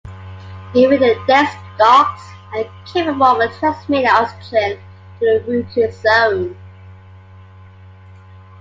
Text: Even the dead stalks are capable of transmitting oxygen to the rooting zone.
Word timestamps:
Even 0.73 0.99
the 0.99 1.13
dead 1.27 1.45
stalks 1.75 2.27
are 2.55 2.63
capable 2.91 3.39
of 3.39 3.51
transmitting 3.59 4.07
oxygen 4.09 4.79
to 5.19 5.19
the 5.19 5.43
rooting 5.47 5.91
zone. 5.91 6.57